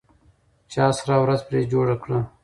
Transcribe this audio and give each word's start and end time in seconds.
چا 0.73 0.85
سره 0.97 1.15
ورځ 1.23 1.39
پرې 1.47 1.59
جوړه 1.71 1.95
کړه؟ 2.03 2.19